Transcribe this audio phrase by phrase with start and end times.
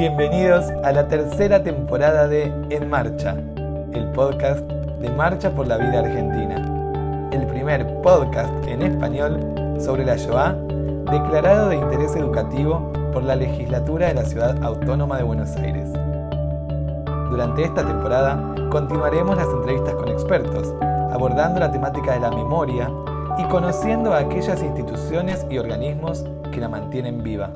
[0.00, 3.36] Bienvenidos a la tercera temporada de En Marcha,
[3.92, 9.38] el podcast de Marcha por la Vida Argentina, el primer podcast en español
[9.78, 10.54] sobre la Shoah
[11.04, 15.92] declarado de interés educativo por la legislatura de la Ciudad Autónoma de Buenos Aires.
[17.28, 20.74] Durante esta temporada continuaremos las entrevistas con expertos,
[21.12, 22.90] abordando la temática de la memoria
[23.36, 27.50] y conociendo a aquellas instituciones y organismos que la mantienen viva.